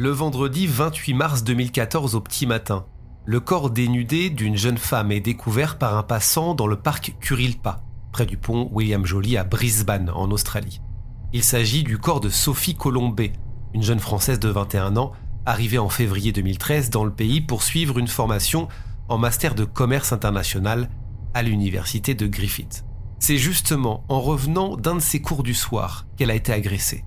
Le 0.00 0.10
vendredi 0.10 0.68
28 0.68 1.14
mars 1.14 1.42
2014 1.42 2.14
au 2.14 2.20
petit 2.20 2.46
matin, 2.46 2.86
le 3.24 3.40
corps 3.40 3.68
dénudé 3.68 4.30
d'une 4.30 4.56
jeune 4.56 4.78
femme 4.78 5.10
est 5.10 5.18
découvert 5.18 5.76
par 5.76 5.96
un 5.96 6.04
passant 6.04 6.54
dans 6.54 6.68
le 6.68 6.76
parc 6.76 7.16
Kurilpa, 7.18 7.82
près 8.12 8.24
du 8.24 8.36
pont 8.36 8.68
William 8.70 9.04
Joly 9.04 9.36
à 9.36 9.42
Brisbane, 9.42 10.08
en 10.14 10.30
Australie. 10.30 10.80
Il 11.32 11.42
s'agit 11.42 11.82
du 11.82 11.98
corps 11.98 12.20
de 12.20 12.28
Sophie 12.28 12.76
Colombet, 12.76 13.32
une 13.74 13.82
jeune 13.82 13.98
Française 13.98 14.38
de 14.38 14.48
21 14.48 14.96
ans, 14.96 15.10
arrivée 15.46 15.78
en 15.78 15.88
février 15.88 16.30
2013 16.30 16.90
dans 16.90 17.04
le 17.04 17.12
pays 17.12 17.40
pour 17.40 17.64
suivre 17.64 17.98
une 17.98 18.06
formation 18.06 18.68
en 19.08 19.18
master 19.18 19.56
de 19.56 19.64
commerce 19.64 20.12
international 20.12 20.90
à 21.34 21.42
l'université 21.42 22.14
de 22.14 22.28
Griffith. 22.28 22.84
C'est 23.18 23.36
justement 23.36 24.04
en 24.08 24.20
revenant 24.20 24.76
d'un 24.76 24.94
de 24.94 25.00
ses 25.00 25.20
cours 25.20 25.42
du 25.42 25.54
soir 25.54 26.06
qu'elle 26.16 26.30
a 26.30 26.36
été 26.36 26.52
agressée. 26.52 27.04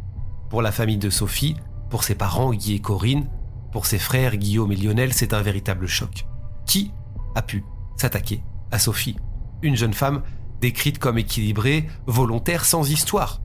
Pour 0.49 0.61
la 0.61 0.73
famille 0.73 0.97
de 0.97 1.09
Sophie, 1.09 1.55
pour 1.91 2.03
ses 2.03 2.15
parents 2.15 2.53
Guy 2.53 2.75
et 2.75 2.79
Corinne, 2.79 3.29
pour 3.71 3.85
ses 3.85 3.99
frères 3.99 4.37
Guillaume 4.37 4.71
et 4.71 4.75
Lionel, 4.75 5.13
c'est 5.13 5.33
un 5.33 5.41
véritable 5.41 5.87
choc. 5.87 6.25
Qui 6.65 6.91
a 7.35 7.41
pu 7.41 7.63
s'attaquer 7.97 8.43
à 8.71 8.79
Sophie? 8.79 9.17
Une 9.61 9.75
jeune 9.75 9.93
femme 9.93 10.23
décrite 10.61 10.99
comme 10.99 11.17
équilibrée, 11.17 11.87
volontaire, 12.07 12.65
sans 12.65 12.89
histoire. 12.89 13.41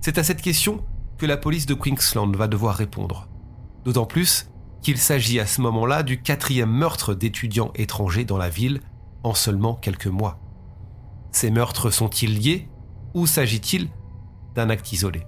C'est 0.00 0.18
à 0.18 0.24
cette 0.24 0.42
question 0.42 0.84
que 1.16 1.26
la 1.26 1.36
police 1.36 1.66
de 1.66 1.74
Queensland 1.74 2.34
va 2.36 2.48
devoir 2.48 2.74
répondre. 2.74 3.28
D'autant 3.84 4.06
plus 4.06 4.50
qu'il 4.82 4.98
s'agit 4.98 5.40
à 5.40 5.46
ce 5.46 5.60
moment-là 5.62 6.02
du 6.02 6.20
quatrième 6.20 6.70
meurtre 6.70 7.14
d'étudiants 7.14 7.72
étrangers 7.76 8.24
dans 8.24 8.36
la 8.36 8.48
ville 8.48 8.80
en 9.22 9.32
seulement 9.32 9.74
quelques 9.74 10.08
mois. 10.08 10.40
Ces 11.30 11.50
meurtres 11.50 11.90
sont-ils 11.90 12.38
liés 12.38 12.68
ou 13.14 13.26
s'agit-il 13.26 13.88
d'un 14.54 14.70
acte 14.70 14.92
isolé? 14.92 15.24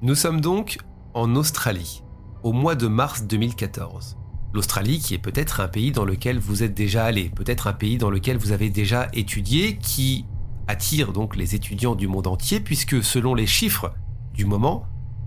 Nous 0.00 0.14
sommes 0.14 0.40
donc 0.40 0.78
en 1.12 1.34
Australie, 1.34 2.04
au 2.44 2.52
mois 2.52 2.76
de 2.76 2.86
mars 2.86 3.24
2014. 3.24 4.16
L'Australie 4.54 5.00
qui 5.00 5.14
est 5.14 5.18
peut-être 5.18 5.58
un 5.58 5.66
pays 5.66 5.90
dans 5.90 6.04
lequel 6.04 6.38
vous 6.38 6.62
êtes 6.62 6.72
déjà 6.72 7.04
allé, 7.04 7.30
peut-être 7.30 7.66
un 7.66 7.72
pays 7.72 7.98
dans 7.98 8.08
lequel 8.08 8.36
vous 8.36 8.52
avez 8.52 8.70
déjà 8.70 9.08
étudié, 9.12 9.76
qui 9.76 10.24
attire 10.68 11.12
donc 11.12 11.34
les 11.34 11.56
étudiants 11.56 11.96
du 11.96 12.06
monde 12.06 12.28
entier, 12.28 12.60
puisque 12.60 13.02
selon 13.02 13.34
les 13.34 13.48
chiffres 13.48 13.92
du 14.32 14.44
moment, 14.44 14.86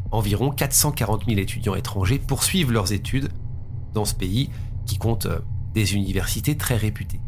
environ 0.10 0.52
440 0.52 1.26
000 1.26 1.38
étudiants 1.38 1.76
étrangers 1.76 2.20
poursuivent 2.20 2.72
leurs 2.72 2.94
études 2.94 3.28
dans 3.94 4.06
ce 4.06 4.16
pays 4.16 4.52
qui 4.86 4.98
compte 4.98 5.26
euh, 5.26 5.40
des 5.74 5.96
universités 5.96 6.56
très 6.56 6.78
réputées. 6.78 7.20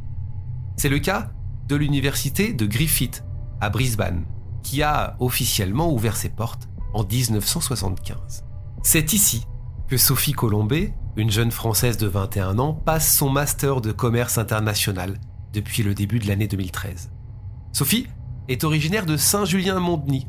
C'est 0.78 0.88
le 0.88 1.00
cas 1.00 1.34
de 1.68 1.76
l'université 1.76 2.54
de 2.54 2.66
Griffith 2.66 3.26
à 3.60 3.70
Brisbane, 3.70 4.24
qui 4.64 4.82
a 4.82 5.18
officiellement 5.20 5.92
ouvert 5.92 6.16
ses 6.16 6.30
portes 6.30 6.70
en 6.94 7.04
1975. 7.04 8.44
C'est 8.84 9.14
ici 9.14 9.46
que 9.88 9.98
Sophie 9.98 10.34
Colombet, 10.34 10.94
une 11.16 11.32
jeune 11.32 11.52
Française 11.52 11.98
de 11.98 12.08
21 12.08 12.60
ans, 12.60 12.74
passe 12.74 13.16
son 13.16 13.30
master 13.30 13.82
de 13.82 13.92
commerce 13.92 14.38
international 14.38 15.20
depuis 15.54 15.84
le 15.84 15.94
début 15.94 16.20
de 16.20 16.28
l'année 16.28 16.48
2013. 16.48 17.12
Sophie 17.72 18.08
est 18.48 18.64
originaire 18.64 19.06
de 19.06 19.18
Saint-Julien-Mondeny, 19.18 20.28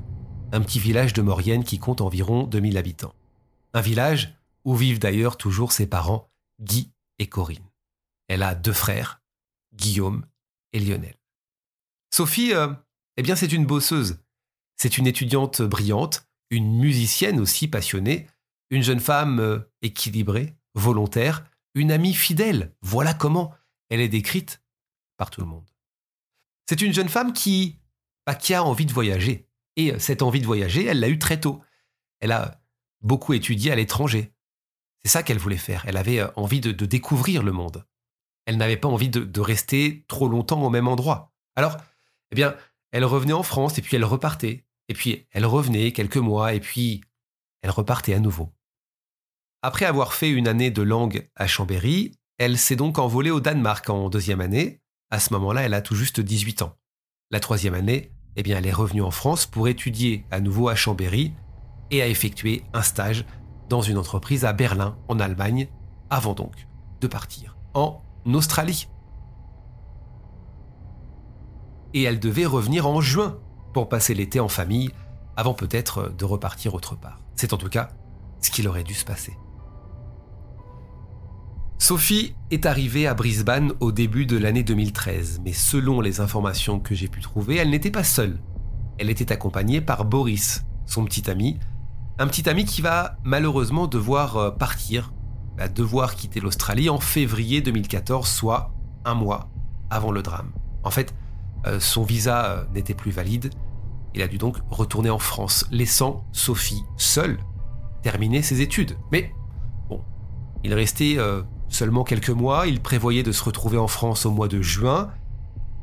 un 0.53 0.60
petit 0.60 0.78
village 0.78 1.12
de 1.12 1.22
Maurienne 1.22 1.64
qui 1.64 1.78
compte 1.78 2.00
environ 2.00 2.44
2000 2.44 2.78
habitants. 2.78 3.14
Un 3.72 3.80
village 3.80 4.38
où 4.64 4.74
vivent 4.74 4.98
d'ailleurs 4.98 5.36
toujours 5.36 5.72
ses 5.72 5.86
parents, 5.86 6.30
Guy 6.60 6.92
et 7.19 7.26
Corinne. 7.26 7.69
Elle 8.28 8.42
a 8.42 8.54
deux 8.54 8.72
frères, 8.72 9.22
Guillaume 9.74 10.24
et 10.72 10.80
Lionel. 10.80 11.16
Sophie, 12.14 12.54
euh, 12.54 12.69
eh 13.16 13.22
bien 13.22 13.36
c'est 13.36 13.53
une 13.53 13.66
bosseuse. 13.66 14.19
C'est 14.76 14.98
une 14.98 15.06
étudiante 15.06 15.62
brillante, 15.62 16.26
une 16.50 16.78
musicienne 16.78 17.41
aussi 17.41 17.69
passionnée, 17.69 18.27
une 18.71 18.82
jeune 18.82 19.00
femme 19.00 19.41
euh, 19.41 19.59
équilibrée, 19.82 20.55
volontaire, 20.75 21.44
une 21.75 21.93
amie 21.93 22.15
fidèle. 22.15 22.75
Voilà 22.82 23.15
comment 23.15 23.53
elle 23.91 24.00
est 24.00 24.09
décrite 24.09 24.62
par 25.16 25.31
tout 25.31 25.41
le 25.41 25.47
monde. 25.47 25.69
C'est 26.69 26.81
une 26.81 26.93
jeune 26.93 27.09
femme 27.09 27.33
qui, 27.33 27.78
bah, 28.27 28.38
a 28.50 28.62
envie 28.62 28.87
de 28.87 28.93
voyager. 28.93 29.49
Et 29.77 29.93
euh, 29.93 29.99
cette 29.99 30.22
envie 30.22 30.41
de 30.41 30.47
voyager, 30.47 30.84
elle 30.84 31.00
l'a 31.00 31.09
eue 31.09 31.19
très 31.19 31.41
tôt. 31.41 31.62
Elle 32.21 32.33
a 32.33 32.60
beaucoup 33.03 33.33
étudié 33.33 33.71
à 33.71 33.77
l'étranger. 33.77 34.33
C'est 35.04 35.10
ça 35.10 35.22
qu'elle 35.22 35.38
voulait 35.38 35.56
faire. 35.56 35.84
Elle 35.87 35.97
avait 35.97 36.21
euh, 36.21 36.28
envie 36.37 36.60
de, 36.60 36.72
découvrir 36.72 37.43
le 37.43 37.53
monde. 37.53 37.87
Elle 38.47 38.56
n'avait 38.56 38.77
pas 38.77 38.88
envie 38.88 39.09
de, 39.09 39.21
de, 39.21 39.41
rester 39.41 40.04
trop 40.09 40.28
longtemps 40.28 40.62
au 40.62 40.71
même 40.71 40.88
endroit. 40.88 41.33
Alors, 41.56 41.77
eh 42.31 42.34
bien, 42.34 42.56
elle 42.93 43.04
revenait 43.04 43.33
en 43.33 43.43
France 43.43 43.78
et 43.78 43.83
puis 43.83 43.97
elle 43.97 44.04
repartait. 44.04 44.65
Et 44.89 44.95
puis 44.95 45.27
elle 45.31 45.47
revenait 45.47 45.93
quelques 45.93 46.17
mois 46.17 46.55
et 46.55 46.61
puis 46.61 47.00
elle 47.62 47.71
repartait 47.71 48.15
à 48.15 48.21
nouveau. 48.21 48.53
Après 49.62 49.87
avoir 49.87 50.12
fait 50.12 50.31
une 50.31 50.49
année 50.49 50.71
de 50.71 50.83
langue 50.83 51.28
à 51.37 51.47
Chambéry, 51.47 52.12
elle 52.39 52.59
s'est 52.59 52.77
donc 52.77 52.99
envolée 52.99 53.31
au 53.31 53.41
Danemark 53.41 53.89
en 53.89 54.11
deuxième 54.11 54.43
année. 54.43 54.83
À 55.11 55.21
ce 55.21 55.33
moment-là, 55.33 55.62
elle 55.62 55.75
a 55.75 55.81
tout 55.81 55.95
juste 55.95 56.21
18 56.21 56.62
ans. 56.62 56.77
La 57.31 57.41
troisième 57.41 57.75
année, 57.75 58.12
eh 58.37 58.43
bien, 58.43 58.59
elle 58.59 58.67
est 58.67 58.72
revenue 58.72 59.03
en 59.03 59.11
France 59.11 59.47
pour 59.47 59.69
étudier 59.69 60.27
à 60.31 60.41
nouveau 60.41 60.69
à 60.69 60.75
Chambéry 60.75 61.33
et 61.91 62.03
a 62.03 62.09
effectué 62.09 62.65
un 62.75 62.83
stage 62.83 63.25
dans 63.69 63.81
une 63.81 63.97
entreprise 63.97 64.45
à 64.45 64.53
Berlin, 64.53 64.99
en 65.09 65.21
Allemagne, 65.21 65.69
avant 66.11 66.34
donc 66.34 66.66
de 67.01 67.06
partir 67.06 67.56
en 67.72 68.03
Australie. 68.27 68.89
Et 71.93 72.03
elle 72.03 72.19
devait 72.19 72.47
revenir 72.47 72.87
en 72.87 73.01
juin 73.01 73.39
pour 73.74 73.90
passer 73.90 74.14
l'été 74.14 74.40
en 74.40 74.48
famille, 74.48 74.90
avant 75.36 75.52
peut-être 75.52 76.14
de 76.16 76.24
repartir 76.24 76.74
autre 76.74 76.96
part. 76.96 77.20
C'est 77.36 77.52
en 77.52 77.58
tout 77.58 77.68
cas 77.68 77.90
ce 78.40 78.50
qu'il 78.50 78.66
aurait 78.68 78.84
dû 78.84 78.94
se 78.94 79.04
passer. 79.04 79.36
Sophie 81.78 82.34
est 82.50 82.64
arrivée 82.64 83.06
à 83.06 83.12
Brisbane 83.12 83.72
au 83.80 83.92
début 83.92 84.24
de 84.24 84.38
l'année 84.38 84.62
2013, 84.62 85.42
mais 85.44 85.52
selon 85.52 86.00
les 86.00 86.20
informations 86.20 86.80
que 86.80 86.94
j'ai 86.94 87.08
pu 87.08 87.20
trouver, 87.20 87.56
elle 87.56 87.68
n'était 87.68 87.90
pas 87.90 88.04
seule. 88.04 88.40
Elle 88.98 89.10
était 89.10 89.32
accompagnée 89.32 89.82
par 89.82 90.06
Boris, 90.06 90.64
son 90.86 91.04
petit 91.04 91.28
ami, 91.30 91.58
un 92.18 92.26
petit 92.26 92.48
ami 92.48 92.64
qui 92.64 92.80
va 92.80 93.18
malheureusement 93.24 93.86
devoir 93.86 94.36
euh, 94.36 94.50
partir, 94.50 95.12
va 95.58 95.68
devoir 95.68 96.14
quitter 96.14 96.41
l'Australie 96.41 96.88
en 96.88 97.00
février 97.00 97.60
2014, 97.60 98.26
soit 98.26 98.72
un 99.04 99.14
mois 99.14 99.50
avant 99.91 100.12
le 100.12 100.22
drame. 100.22 100.52
En 100.84 100.91
fait, 100.91 101.14
euh, 101.66 101.80
son 101.80 102.02
visa 102.02 102.46
euh, 102.46 102.64
n'était 102.72 102.94
plus 102.94 103.10
valide. 103.10 103.50
Il 104.14 104.22
a 104.22 104.28
dû 104.28 104.38
donc 104.38 104.56
retourner 104.70 105.10
en 105.10 105.19
France, 105.19 105.66
laissant 105.70 106.25
Sophie 106.32 106.82
seule 106.97 107.38
terminer 108.02 108.42
ses 108.42 108.60
études. 108.60 108.97
Mais 109.12 109.32
bon, 109.88 110.02
il 110.62 110.75
restait 110.75 111.16
euh, 111.19 111.42
seulement 111.69 112.04
quelques 112.04 112.30
mois, 112.30 112.66
il 112.66 112.80
prévoyait 112.80 113.22
de 113.22 113.32
se 113.32 113.42
retrouver 113.42 113.78
en 113.78 113.89
France 113.89 114.27
au 114.27 114.30
mois 114.30 114.48
de 114.48 114.60
juin, 114.60 115.10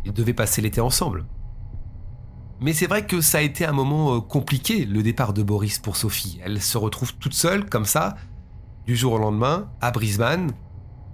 ils 0.05 0.13
devaient 0.13 0.33
passer 0.33 0.61
l'été 0.61 0.81
ensemble. 0.81 1.25
Mais 2.59 2.73
c'est 2.73 2.87
vrai 2.87 3.05
que 3.05 3.21
ça 3.21 3.39
a 3.39 3.41
été 3.41 3.65
un 3.65 3.71
moment 3.71 4.21
compliqué, 4.21 4.85
le 4.85 5.01
départ 5.01 5.33
de 5.33 5.41
Boris 5.41 5.79
pour 5.79 5.97
Sophie. 5.97 6.39
Elle 6.43 6.61
se 6.61 6.77
retrouve 6.77 7.15
toute 7.15 7.33
seule, 7.33 7.67
comme 7.67 7.85
ça, 7.85 8.15
du 8.85 8.95
jour 8.95 9.13
au 9.13 9.17
lendemain, 9.17 9.71
à 9.81 9.89
Brisbane, 9.89 10.51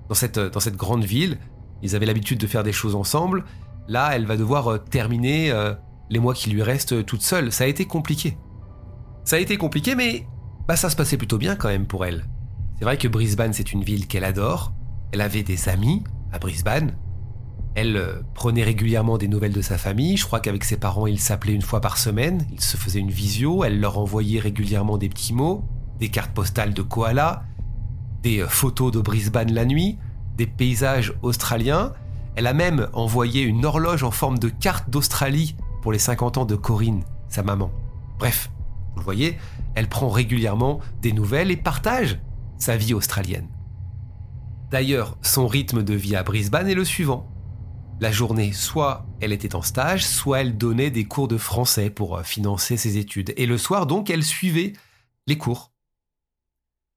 dans 0.10 0.16
cette, 0.16 0.40
dans 0.40 0.60
cette 0.60 0.76
grande 0.76 1.06
ville. 1.06 1.40
Ils 1.82 1.96
avaient 1.96 2.06
l'habitude 2.06 2.40
de 2.40 2.48
faire 2.48 2.64
des 2.64 2.74
choses 2.74 2.96
ensemble, 2.96 3.46
Là, 3.88 4.12
elle 4.14 4.26
va 4.26 4.36
devoir 4.36 4.68
euh, 4.68 4.78
terminer 4.78 5.52
euh, 5.52 5.74
les 6.10 6.20
mois 6.20 6.34
qui 6.34 6.50
lui 6.50 6.64
restent 6.64 6.94
euh, 6.94 7.04
toute 7.04 7.22
seule. 7.22 7.52
Ça 7.52 7.66
a 7.66 7.68
été 7.68 7.86
compliqué. 7.86 8.38
Ça 9.24 9.36
a 9.36 9.40
été 9.40 9.58
compliqué, 9.58 9.96
mais 9.96 10.26
bah, 10.68 10.76
ça 10.76 10.90
se 10.90 10.96
passait 10.96 11.18
plutôt 11.18 11.38
bien 11.38 11.56
quand 11.56 11.70
même 11.70 11.86
pour 11.86 12.06
elle. 12.06 12.26
C'est 12.78 12.86
vrai 12.86 12.98
que 12.98 13.08
Brisbane, 13.08 13.54
c'est 13.54 13.74
une 13.74 13.84
ville 13.84 14.08
qu'elle 14.08 14.24
adore. 14.24 14.74
Elle 15.12 15.22
avait 15.22 15.44
des 15.44 15.70
amis 15.70 16.04
à 16.32 16.40
Brisbane. 16.40 16.96
Elle 17.76 18.24
prenait 18.34 18.64
régulièrement 18.64 19.18
des 19.18 19.28
nouvelles 19.28 19.54
de 19.54 19.62
sa 19.62 19.78
famille. 19.78 20.18
Je 20.18 20.26
crois 20.26 20.40
qu'avec 20.40 20.64
ses 20.64 20.78
parents, 20.78 21.08
il 21.08 21.20
s'appelait 21.20 21.54
une 21.54 21.62
fois 21.62 21.82
par 21.82 21.98
semaine. 21.98 22.46
Il 22.52 22.62
se 22.62 22.78
faisait 22.78 23.00
une 23.00 23.12
visio. 23.12 23.64
Elle 23.64 23.80
leur 23.80 23.98
envoyait 24.00 24.40
régulièrement 24.40 24.98
des 24.98 25.10
petits 25.10 25.34
mots, 25.34 25.64
des 26.00 26.10
cartes 26.10 26.34
postales 26.34 26.74
de 26.74 26.82
koala, 26.82 27.44
des 28.24 28.46
photos 28.48 28.92
de 28.92 29.00
Brisbane 29.00 29.54
la 29.54 29.66
nuit. 29.66 29.98
des 30.38 30.48
paysages 30.48 31.14
australiens. 31.24 31.94
Elle 32.36 32.46
a 32.46 32.54
même 32.54 32.88
envoyé 32.94 33.42
une 33.42 33.66
horloge 33.66 34.04
en 34.04 34.12
forme 34.12 34.38
de 34.38 34.50
carte 34.50 34.90
d'Australie 34.90 35.56
pour 35.82 35.92
les 35.92 36.00
50 36.00 36.38
ans 36.38 36.46
de 36.46 36.56
Corinne, 36.56 37.04
sa 37.30 37.44
maman. 37.44 37.72
Bref, 38.20 38.50
vous 38.94 39.00
le 39.00 39.04
voyez, 39.04 39.38
elle 39.76 39.90
prend 39.90 40.10
régulièrement 40.10 40.80
des 41.02 41.14
nouvelles 41.14 41.52
et 41.52 41.58
partage 41.58 42.20
sa 42.58 42.78
vie 42.78 42.94
australienne. 42.94 43.48
D'ailleurs, 44.70 45.18
son 45.22 45.48
rythme 45.48 45.84
de 45.84 45.94
vie 45.94 46.16
à 46.16 46.24
Brisbane 46.24 46.68
est 46.68 46.76
le 46.76 46.84
suivant. 46.84 47.32
La 48.00 48.12
journée, 48.12 48.52
soit 48.52 49.08
elle 49.22 49.32
était 49.34 49.56
en 49.56 49.62
stage, 49.62 50.06
soit 50.06 50.42
elle 50.42 50.58
donnait 50.58 50.92
des 50.92 51.06
cours 51.06 51.28
de 51.28 51.38
français 51.38 51.90
pour 51.90 52.18
euh, 52.18 52.24
financer 52.24 52.78
ses 52.78 52.98
études. 52.98 53.34
Et 53.38 53.46
le 53.46 53.58
soir, 53.58 53.88
donc, 53.88 54.10
elle 54.10 54.24
suivait 54.24 54.74
les 55.26 55.38
cours. 55.38 55.72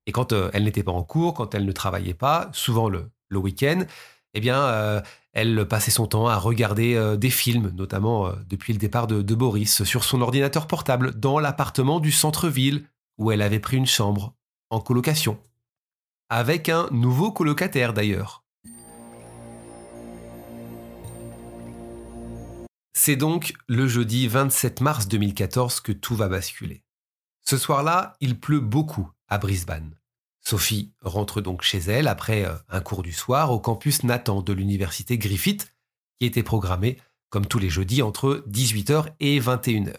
Et 0.07 0.13
quand 0.13 0.33
euh, 0.33 0.51
elle 0.53 0.65
n'était 0.65 0.83
pas 0.83 0.93
en 0.93 1.03
cours, 1.03 1.35
quand 1.35 1.55
elle 1.55 1.65
ne 1.65 1.73
travaillait 1.73 2.15
pas, 2.15 2.51
souvent 2.53 2.89
le, 2.89 3.11
week-end, 3.33 3.85
eh 4.35 4.41
bien, 4.41 4.61
euh, 4.63 5.01
elle 5.33 5.67
passait 5.67 5.91
son 5.91 6.07
temps 6.07 6.29
à 6.29 6.37
regarder 6.37 7.17
des 7.17 7.31
films, 7.31 7.73
notamment 7.75 8.33
depuis 8.49 8.73
le 8.73 8.79
départ 8.79 9.07
de, 9.07 9.23
de 9.23 9.35
Boris, 9.35 9.85
sur 9.85 10.05
son 10.05 10.23
ordinateur 10.23 10.67
portable, 10.67 11.19
dans 11.19 11.39
l'appartement 11.39 12.01
du 12.01 12.11
centre-ville, 12.11 12.85
où 13.17 13.31
elle 13.31 13.43
avait 13.43 13.61
pris 13.61 13.77
une 13.77 13.87
chambre, 13.87 14.35
en 14.71 14.81
colocation. 14.81 15.39
Avec 16.31 16.69
un 16.69 16.89
nouveau 16.91 17.31
colocataire 17.33 17.93
d'ailleurs. 17.93 18.45
C'est 23.03 23.17
donc 23.17 23.55
le 23.67 23.89
jeudi 23.89 24.29
27 24.29 24.83
mars 24.83 25.09
2014 25.09 25.81
que 25.81 25.91
tout 25.91 26.15
va 26.15 26.29
basculer. 26.29 26.85
Ce 27.41 27.57
soir-là, 27.57 28.15
il 28.21 28.39
pleut 28.39 28.61
beaucoup 28.61 29.11
à 29.29 29.39
Brisbane. 29.39 30.00
Sophie 30.41 30.93
rentre 31.03 31.41
donc 31.41 31.63
chez 31.63 31.79
elle 31.79 32.09
après 32.09 32.45
euh, 32.45 32.55
un 32.69 32.81
cours 32.81 33.03
du 33.03 33.13
soir 33.13 33.53
au 33.53 33.61
campus 33.61 34.05
Nathan 34.05 34.43
de 34.43 34.53
l'université 34.53 35.19
Griffith, 35.19 35.75
qui 36.19 36.27
était 36.27 36.43
programmé, 36.43 36.99
comme 37.29 37.47
tous 37.47 37.59
les 37.59 37.71
jeudis, 37.71 38.03
entre 38.03 38.45
18h 38.49 39.07
et 39.21 39.41
21h. 39.41 39.97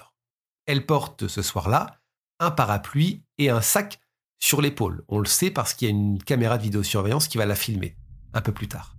Elle 0.66 0.86
porte 0.86 1.28
ce 1.28 1.42
soir-là 1.42 2.02
un 2.40 2.52
parapluie 2.52 3.24
et 3.38 3.50
un 3.50 3.62
sac 3.62 4.00
sur 4.40 4.62
l'épaule. 4.62 5.04
On 5.08 5.20
le 5.20 5.26
sait 5.26 5.52
parce 5.52 5.74
qu'il 5.74 5.88
y 5.88 5.92
a 5.92 5.96
une 5.96 6.22
caméra 6.22 6.58
de 6.58 6.64
vidéosurveillance 6.64 7.28
qui 7.28 7.38
va 7.38 7.46
la 7.46 7.56
filmer 7.56 7.96
un 8.34 8.42
peu 8.42 8.52
plus 8.52 8.68
tard. 8.68 8.96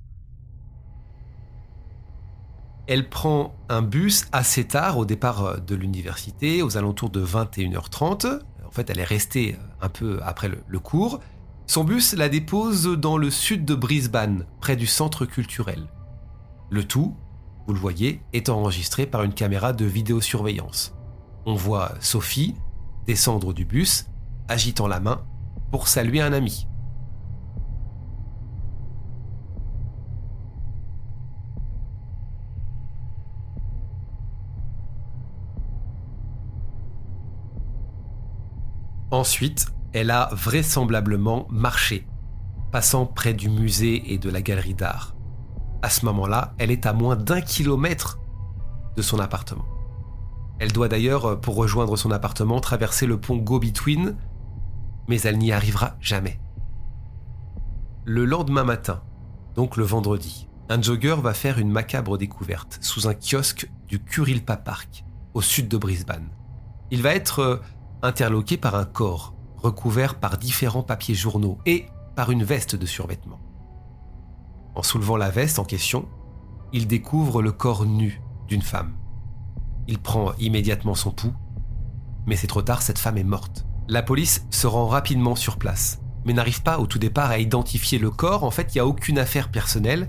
Elle 2.86 3.08
prend 3.08 3.54
un 3.68 3.82
bus 3.82 4.26
assez 4.32 4.66
tard 4.66 4.98
au 4.98 5.04
départ 5.04 5.44
euh, 5.44 5.56
de 5.58 5.74
l'université, 5.74 6.62
aux 6.62 6.76
alentours 6.76 7.10
de 7.10 7.24
21h30. 7.24 8.40
En 8.72 8.74
fait, 8.74 8.88
elle 8.88 9.00
est 9.00 9.04
restée 9.04 9.58
un 9.82 9.90
peu 9.90 10.18
après 10.24 10.48
le, 10.48 10.78
cours. 10.78 11.20
Son 11.66 11.84
bus 11.84 12.14
la 12.14 12.30
dépose 12.30 12.86
dans 12.86 13.18
le 13.18 13.28
sud 13.28 13.66
de 13.66 13.74
Brisbane, 13.74 14.46
près 14.62 14.76
du 14.76 14.86
centre 14.86 15.26
culturel. 15.26 15.88
Le 16.70 16.82
tout, 16.82 17.14
vous 17.66 17.74
le 17.74 17.78
voyez, 17.78 18.22
est 18.32 18.48
enregistré 18.48 19.04
par 19.04 19.24
une 19.24 19.34
caméra 19.34 19.74
de 19.74 19.84
vidéosurveillance. 19.84 20.94
On 21.44 21.54
voit 21.54 21.92
Sophie 22.00 22.54
descendre 23.06 23.52
du 23.52 23.66
bus, 23.66 24.06
agitant 24.48 24.88
la 24.88 25.00
main 25.00 25.20
pour 25.70 25.86
saluer 25.86 26.22
un 26.22 26.32
ami. 26.32 26.66
Ensuite, 39.12 39.66
elle 39.92 40.10
a 40.10 40.30
vraisemblablement 40.32 41.46
marché, 41.50 42.06
passant 42.70 43.04
près 43.04 43.34
du 43.34 43.50
musée 43.50 44.14
et 44.14 44.16
de 44.16 44.30
la 44.30 44.40
galerie 44.40 44.72
d'art. 44.72 45.14
À 45.82 45.90
ce 45.90 46.06
moment-là, 46.06 46.54
elle 46.56 46.70
est 46.70 46.86
à 46.86 46.94
moins 46.94 47.14
d'un 47.14 47.42
kilomètre 47.42 48.18
de 48.96 49.02
son 49.02 49.18
appartement. 49.18 49.66
Elle 50.58 50.72
doit 50.72 50.88
d'ailleurs, 50.88 51.38
pour 51.42 51.56
rejoindre 51.56 51.98
son 51.98 52.10
appartement, 52.10 52.58
traverser 52.60 53.04
le 53.04 53.20
pont 53.20 53.36
Go-Between, 53.36 54.16
mais 55.08 55.20
elle 55.20 55.36
n'y 55.36 55.52
arrivera 55.52 55.96
jamais. 56.00 56.40
Le 58.06 58.24
lendemain 58.24 58.64
matin, 58.64 59.02
donc 59.54 59.76
le 59.76 59.84
vendredi, 59.84 60.48
un 60.70 60.80
jogger 60.80 61.16
va 61.20 61.34
faire 61.34 61.58
une 61.58 61.70
macabre 61.70 62.16
découverte 62.16 62.78
sous 62.80 63.06
un 63.08 63.14
kiosque 63.14 63.70
du 63.88 64.02
Kurilpa 64.02 64.56
Park, 64.56 65.04
au 65.34 65.42
sud 65.42 65.68
de 65.68 65.76
Brisbane. 65.76 66.30
Il 66.90 67.02
va 67.02 67.14
être 67.14 67.40
euh, 67.40 67.56
interloqué 68.02 68.56
par 68.56 68.74
un 68.74 68.84
corps 68.84 69.34
recouvert 69.56 70.16
par 70.16 70.38
différents 70.38 70.82
papiers 70.82 71.14
journaux 71.14 71.58
et 71.66 71.86
par 72.16 72.30
une 72.30 72.44
veste 72.44 72.76
de 72.76 72.86
survêtement. 72.86 73.40
En 74.74 74.82
soulevant 74.82 75.16
la 75.16 75.30
veste 75.30 75.58
en 75.58 75.64
question, 75.64 76.08
il 76.72 76.86
découvre 76.86 77.42
le 77.42 77.52
corps 77.52 77.86
nu 77.86 78.20
d'une 78.48 78.62
femme. 78.62 78.96
Il 79.86 79.98
prend 79.98 80.32
immédiatement 80.38 80.94
son 80.94 81.10
pouls, 81.10 81.34
mais 82.26 82.36
c'est 82.36 82.46
trop 82.46 82.62
tard, 82.62 82.82
cette 82.82 82.98
femme 82.98 83.18
est 83.18 83.24
morte. 83.24 83.66
La 83.88 84.02
police 84.02 84.46
se 84.50 84.66
rend 84.66 84.86
rapidement 84.86 85.36
sur 85.36 85.58
place, 85.58 86.00
mais 86.24 86.32
n'arrive 86.32 86.62
pas 86.62 86.78
au 86.78 86.86
tout 86.86 86.98
départ 86.98 87.30
à 87.30 87.38
identifier 87.38 87.98
le 87.98 88.10
corps. 88.10 88.44
En 88.44 88.50
fait, 88.50 88.74
il 88.74 88.78
n'y 88.78 88.80
a 88.80 88.86
aucune 88.86 89.18
affaire 89.18 89.50
personnelle, 89.50 90.08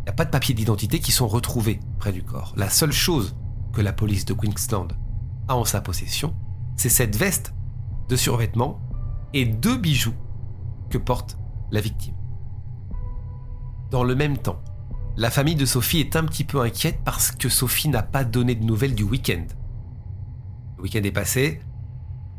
il 0.00 0.02
n'y 0.04 0.10
a 0.10 0.12
pas 0.12 0.24
de 0.24 0.30
papiers 0.30 0.54
d'identité 0.54 1.00
qui 1.00 1.12
sont 1.12 1.28
retrouvés 1.28 1.80
près 1.98 2.12
du 2.12 2.22
corps. 2.22 2.54
La 2.56 2.70
seule 2.70 2.92
chose 2.92 3.34
que 3.72 3.80
la 3.80 3.92
police 3.92 4.24
de 4.24 4.34
Queensland 4.34 4.88
a 5.48 5.56
en 5.56 5.64
sa 5.64 5.80
possession, 5.80 6.34
c'est 6.76 6.88
cette 6.88 7.16
veste 7.16 7.54
de 8.08 8.16
survêtement 8.16 8.80
et 9.32 9.44
deux 9.44 9.76
bijoux 9.76 10.14
que 10.90 10.98
porte 10.98 11.38
la 11.70 11.80
victime. 11.80 12.14
Dans 13.90 14.04
le 14.04 14.14
même 14.14 14.38
temps, 14.38 14.62
la 15.16 15.30
famille 15.30 15.54
de 15.54 15.66
Sophie 15.66 16.00
est 16.00 16.16
un 16.16 16.24
petit 16.24 16.44
peu 16.44 16.60
inquiète 16.60 17.00
parce 17.04 17.30
que 17.30 17.48
Sophie 17.48 17.88
n'a 17.88 18.02
pas 18.02 18.24
donné 18.24 18.54
de 18.54 18.64
nouvelles 18.64 18.94
du 18.94 19.02
week-end. 19.02 19.46
Le 20.76 20.82
week-end 20.82 21.02
est 21.02 21.12
passé, 21.12 21.60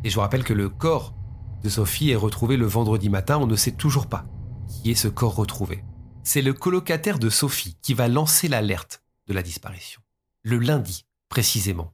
et 0.04 0.10
je 0.10 0.16
vous 0.16 0.22
rappelle 0.22 0.44
que 0.44 0.54
le 0.54 0.70
corps 0.70 1.16
de 1.64 1.70
Sophie 1.70 2.12
est 2.12 2.16
retrouvé 2.16 2.56
le 2.56 2.68
vendredi 2.68 3.10
matin, 3.10 3.38
on 3.38 3.48
ne 3.48 3.56
sait 3.56 3.72
toujours 3.72 4.08
pas 4.08 4.26
qui 4.68 4.92
est 4.92 4.96
ce 4.96 5.08
corps 5.08 5.36
retrouvé. 5.36 5.84
C'est 6.24 6.42
le 6.42 6.54
colocataire 6.54 7.20
de 7.20 7.30
Sophie 7.30 7.78
qui 7.82 7.94
va 7.94 8.08
lancer 8.08 8.48
l'alerte 8.48 9.02
de 9.28 9.34
la 9.34 9.42
disparition. 9.42 10.02
Le 10.44 10.58
lundi, 10.58 11.06
précisément. 11.30 11.94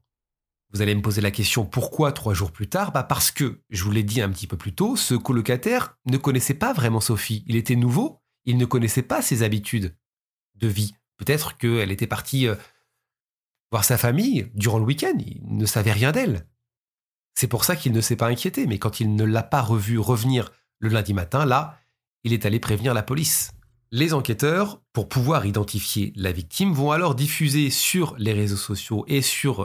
Vous 0.73 0.81
allez 0.81 0.95
me 0.95 1.03
poser 1.03 1.21
la 1.21 1.29
question 1.29 1.65
pourquoi 1.65 2.11
trois 2.11 2.33
jours 2.33 2.51
plus 2.51 2.67
tard? 2.67 2.91
Bah 2.91 3.03
Parce 3.03 3.29
que, 3.29 3.61
je 3.69 3.83
vous 3.83 3.91
l'ai 3.91 4.01
dit 4.01 4.21
un 4.21 4.29
petit 4.29 4.47
peu 4.47 4.57
plus 4.57 4.73
tôt, 4.73 4.95
ce 4.95 5.13
colocataire 5.13 5.95
ne 6.07 6.17
connaissait 6.17 6.55
pas 6.55 6.73
vraiment 6.73 6.99
Sophie. 6.99 7.43
Il 7.47 7.55
était 7.55 7.75
nouveau, 7.75 8.21
il 8.45 8.57
ne 8.57 8.65
connaissait 8.65 9.03
pas 9.03 9.21
ses 9.21 9.43
habitudes 9.43 9.95
de 10.55 10.67
vie. 10.67 10.95
Peut-être 11.17 11.57
qu'elle 11.57 11.91
était 11.91 12.07
partie 12.07 12.47
euh, 12.47 12.55
voir 13.71 13.85
sa 13.85 13.99
famille 13.99 14.49
durant 14.55 14.79
le 14.79 14.85
week-end, 14.85 15.13
il 15.19 15.41
ne 15.45 15.65
savait 15.67 15.91
rien 15.91 16.11
d'elle. 16.11 16.47
C'est 17.35 17.47
pour 17.47 17.65
ça 17.65 17.75
qu'il 17.75 17.91
ne 17.91 18.01
s'est 18.01 18.15
pas 18.15 18.27
inquiété, 18.27 18.65
mais 18.65 18.79
quand 18.79 18.99
il 18.99 19.15
ne 19.15 19.23
l'a 19.23 19.43
pas 19.43 19.61
revu 19.61 19.99
revenir 19.99 20.51
le 20.79 20.89
lundi 20.89 21.13
matin, 21.13 21.45
là, 21.45 21.79
il 22.23 22.33
est 22.33 22.47
allé 22.47 22.59
prévenir 22.59 22.95
la 22.95 23.03
police. 23.03 23.51
Les 23.91 24.15
enquêteurs, 24.15 24.81
pour 24.91 25.07
pouvoir 25.07 25.45
identifier 25.45 26.13
la 26.15 26.31
victime, 26.31 26.73
vont 26.73 26.91
alors 26.91 27.13
diffuser 27.13 27.69
sur 27.69 28.15
les 28.17 28.33
réseaux 28.33 28.57
sociaux 28.57 29.05
et 29.07 29.21
sur 29.21 29.61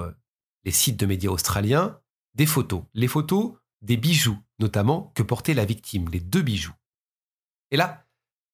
les 0.68 0.72
sites 0.72 1.00
de 1.00 1.06
médias 1.06 1.30
australiens 1.30 1.98
des 2.34 2.44
photos. 2.44 2.82
Les 2.92 3.08
photos 3.08 3.54
des 3.80 3.96
bijoux, 3.96 4.36
notamment, 4.58 5.10
que 5.14 5.22
portait 5.22 5.54
la 5.54 5.64
victime, 5.64 6.10
les 6.10 6.20
deux 6.20 6.42
bijoux. 6.42 6.74
Et 7.70 7.78
là, 7.78 8.04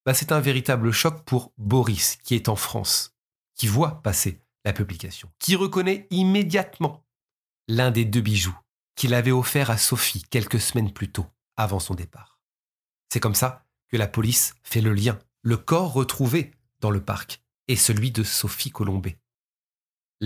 bah, 0.07 0.15
c'est 0.15 0.31
un 0.31 0.39
véritable 0.39 0.93
choc 0.93 1.25
pour 1.25 1.53
Boris, 1.59 2.15
qui 2.23 2.37
est 2.37 2.49
en 2.49 2.55
France, 2.55 3.17
qui 3.57 3.67
voit 3.67 4.01
passer 4.01 4.41
la 4.65 4.73
publication, 4.73 5.29
qui 5.41 5.57
reconnaît 5.57 6.07
immédiatement 6.11 7.05
l'un 7.67 7.91
des 7.91 8.05
deux 8.05 8.21
bijoux 8.21 8.57
qu'il 8.95 9.13
avait 9.13 9.33
offert 9.33 9.71
à 9.71 9.77
Sophie 9.77 10.23
quelques 10.23 10.61
semaines 10.61 10.93
plus 10.93 11.11
tôt, 11.11 11.27
avant 11.57 11.81
son 11.81 11.95
départ. 11.95 12.39
C'est 13.13 13.19
comme 13.19 13.35
ça 13.35 13.67
que 13.89 13.97
la 13.97 14.07
police 14.07 14.55
fait 14.63 14.81
le 14.81 14.93
lien, 14.93 15.19
le 15.43 15.57
corps 15.57 15.93
retrouvé 15.93 16.53
dans 16.79 16.91
le 16.91 17.05
parc 17.05 17.43
et 17.67 17.75
celui 17.75 18.13
de 18.13 18.23
Sophie 18.23 18.71
Colombet. 18.71 19.19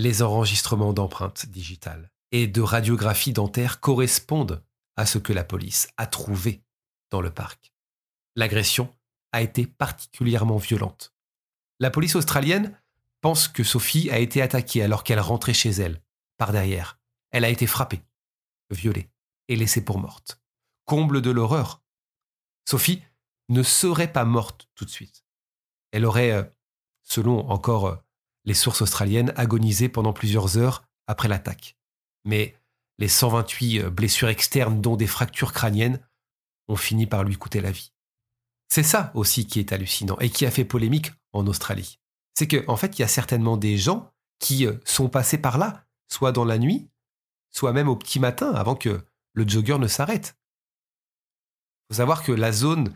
Les 0.01 0.21
enregistrements 0.21 0.93
d'empreintes 0.93 1.47
digitales 1.47 2.09
et 2.31 2.47
de 2.47 2.61
radiographie 2.61 3.33
dentaire 3.33 3.81
correspondent 3.81 4.63
à 4.95 5.05
ce 5.05 5.17
que 5.17 5.33
la 5.33 5.43
police 5.43 5.89
a 5.97 6.07
trouvé 6.07 6.63
dans 7.09 7.19
le 7.19 7.33
parc. 7.33 7.73
L'agression 8.37 8.95
a 9.33 9.41
été 9.41 9.67
particulièrement 9.67 10.55
violente. 10.55 11.13
La 11.81 11.89
police 11.89 12.15
australienne 12.15 12.79
pense 13.19 13.49
que 13.49 13.65
Sophie 13.65 14.09
a 14.09 14.19
été 14.19 14.41
attaquée 14.41 14.81
alors 14.81 15.03
qu'elle 15.03 15.19
rentrait 15.19 15.53
chez 15.53 15.71
elle, 15.71 16.01
par 16.37 16.53
derrière. 16.53 16.97
Elle 17.31 17.43
a 17.43 17.49
été 17.49 17.67
frappée 17.67 18.01
violée 18.69 19.09
et 19.49 19.57
laissée 19.57 19.83
pour 19.83 19.99
morte. 19.99 20.41
Comble 20.85 21.21
de 21.21 21.29
l'horreur. 21.29 21.83
Sophie 22.63 23.03
ne 23.49 23.63
serait 23.63 24.13
pas 24.13 24.23
morte 24.23 24.69
tout 24.75 24.85
de 24.85 24.91
suite. 24.91 25.25
Elle 25.91 26.05
aurait, 26.05 26.31
euh, 26.31 26.43
selon 27.03 27.49
encore 27.49 27.87
euh, 27.87 27.95
les 28.49 28.55
sources 28.55 28.81
australiennes, 28.81 29.31
agonisé 29.35 29.89
pendant 29.89 30.11
plusieurs 30.11 30.57
heures 30.57 30.83
après 31.05 31.27
l'attaque. 31.27 31.77
Mais 32.25 32.55
les 32.97 33.07
128 33.07 33.79
euh, 33.79 33.89
blessures 33.91 34.27
externes, 34.27 34.81
dont 34.81 34.95
des 34.95 35.05
fractures 35.05 35.53
crâniennes, 35.53 35.99
ont 36.67 36.75
fini 36.75 37.05
par 37.05 37.23
lui 37.23 37.37
coûter 37.37 37.61
la 37.61 37.71
vie. 37.71 37.93
C'est 38.67 38.83
ça 38.83 39.11
aussi 39.13 39.45
qui 39.45 39.59
est 39.59 39.71
hallucinant 39.71 40.17
et 40.17 40.31
qui 40.31 40.47
a 40.47 40.51
fait 40.51 40.65
polémique 40.65 41.11
en 41.31 41.45
Australie. 41.45 41.99
C'est 42.33 42.47
qu'en 42.47 42.73
en 42.73 42.75
fait, 42.75 42.97
il 42.97 43.03
y 43.03 43.05
a 43.05 43.07
certainement 43.07 43.55
des 43.55 43.77
gens 43.77 44.11
qui 44.39 44.65
euh, 44.65 44.73
sont 44.83 45.09
passés 45.09 45.37
par 45.37 45.59
là, 45.59 45.85
soit 46.07 46.31
dans 46.31 46.45
la 46.45 46.57
nuit, 46.57 46.89
soit 47.51 47.71
même 47.71 47.87
au 47.87 47.95
petit 47.95 48.19
matin, 48.19 48.51
avant 48.55 48.75
que 48.75 49.05
le 49.33 49.47
jogger 49.47 49.77
ne 49.77 49.87
s'arrête. 49.87 50.35
Il 51.83 51.93
faut 51.93 51.97
savoir 51.97 52.23
que 52.23 52.31
la 52.31 52.51
zone 52.51 52.95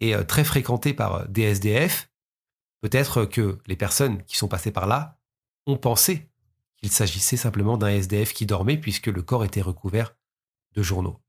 est 0.00 0.14
euh, 0.14 0.24
très 0.24 0.42
fréquentée 0.42 0.94
par 0.94 1.28
des 1.28 1.42
SDF. 1.42 2.09
Peut-être 2.80 3.24
que 3.24 3.58
les 3.66 3.76
personnes 3.76 4.22
qui 4.24 4.36
sont 4.36 4.48
passées 4.48 4.70
par 4.70 4.86
là 4.86 5.18
ont 5.66 5.76
pensé 5.76 6.28
qu'il 6.76 6.90
s'agissait 6.90 7.36
simplement 7.36 7.76
d'un 7.76 7.88
SDF 7.88 8.32
qui 8.32 8.46
dormait 8.46 8.78
puisque 8.78 9.08
le 9.08 9.22
corps 9.22 9.44
était 9.44 9.60
recouvert 9.60 10.16
de 10.74 10.82
journaux. 10.82 11.20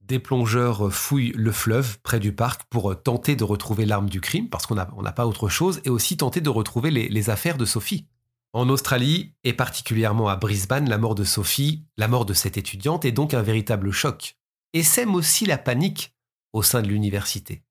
Des 0.00 0.18
plongeurs 0.18 0.92
fouillent 0.92 1.32
le 1.36 1.52
fleuve 1.52 2.00
près 2.00 2.18
du 2.18 2.32
parc 2.32 2.64
pour 2.64 3.00
tenter 3.00 3.36
de 3.36 3.44
retrouver 3.44 3.86
l'arme 3.86 4.08
du 4.08 4.20
crime, 4.20 4.48
parce 4.48 4.66
qu'on 4.66 4.74
n'a 4.74 5.12
pas 5.12 5.26
autre 5.26 5.48
chose, 5.48 5.80
et 5.84 5.90
aussi 5.90 6.16
tenter 6.16 6.40
de 6.40 6.48
retrouver 6.48 6.90
les 6.90 7.30
affaires 7.30 7.58
de 7.58 7.64
Sophie. 7.64 8.08
En 8.52 8.68
Australie, 8.68 9.34
et 9.44 9.52
particulièrement 9.52 10.28
à 10.28 10.34
Brisbane, 10.34 10.88
la 10.88 10.98
mort 10.98 11.14
de 11.14 11.22
Sophie, 11.22 11.84
la 11.96 12.08
mort 12.08 12.24
de 12.24 12.34
cette 12.34 12.56
étudiante, 12.56 13.04
est 13.04 13.12
donc 13.12 13.34
un 13.34 13.42
véritable 13.42 13.92
choc. 13.92 14.36
Et 14.72 14.82
sème 14.82 15.14
aussi 15.14 15.46
la 15.46 15.58
panique 15.58 16.16
au 16.52 16.64
sein 16.64 16.82
de 16.82 16.88
l'université. 16.88 17.62